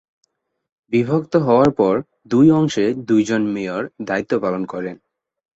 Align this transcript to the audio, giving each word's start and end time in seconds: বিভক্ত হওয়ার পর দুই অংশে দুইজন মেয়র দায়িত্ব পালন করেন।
বিভক্ত 0.93 1.33
হওয়ার 1.37 1.69
পর 1.71 1.95
দুই 2.25 2.47
অংশে 2.51 2.85
দুইজন 3.07 3.41
মেয়র 3.47 3.83
দায়িত্ব 4.01 4.33
পালন 4.39 4.63
করেন। 4.65 4.95